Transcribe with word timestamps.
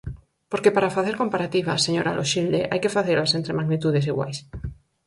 Porque 0.51 0.73
para 0.75 0.93
facer 0.97 1.15
comparativas, 1.21 1.83
señora 1.87 2.15
Loxilde, 2.17 2.61
hai 2.71 2.79
que 2.83 2.93
facelas 2.97 3.31
entre 3.37 3.57
magnitudes 3.59 4.07
iguais. 4.11 4.37